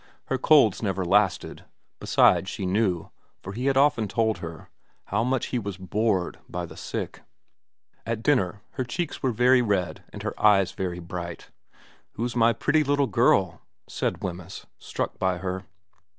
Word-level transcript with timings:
Her 0.29 0.39
colds 0.39 0.81
never 0.81 1.05
lasted. 1.05 1.63
Be 1.99 2.07
sides 2.07 2.49
she 2.49 2.65
knew, 2.65 3.11
for 3.43 3.53
he 3.53 3.67
had 3.67 3.77
often 3.77 4.07
told 4.07 4.39
her, 4.39 4.71
how 5.05 5.23
much 5.23 5.49
he 5.53 5.59
was 5.59 5.77
bored 5.77 6.39
by 6.49 6.65
the 6.65 6.75
sick. 6.75 7.21
At 8.03 8.23
dinner 8.23 8.63
her 8.71 8.83
cheeks 8.83 9.21
were 9.21 9.29
very 9.31 9.61
red 9.61 10.03
and 10.11 10.23
her 10.23 10.33
eyes 10.43 10.71
very 10.71 10.97
bright.' 10.97 11.51
Who's 12.13 12.35
my 12.35 12.51
pretty 12.51 12.83
little 12.83 13.05
girl,' 13.05 13.61
said 13.87 14.23
Wemyss, 14.23 14.65
struck 14.79 15.19
by 15.19 15.37
her. 15.37 15.65